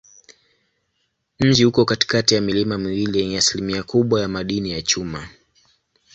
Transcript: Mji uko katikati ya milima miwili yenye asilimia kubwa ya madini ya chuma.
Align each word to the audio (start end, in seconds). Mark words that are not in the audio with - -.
Mji 1.39 1.65
uko 1.65 1.85
katikati 1.85 2.35
ya 2.35 2.41
milima 2.41 2.77
miwili 2.77 3.19
yenye 3.19 3.37
asilimia 3.37 3.83
kubwa 3.83 4.21
ya 4.21 4.27
madini 4.27 4.71
ya 4.71 4.81
chuma. 4.81 5.27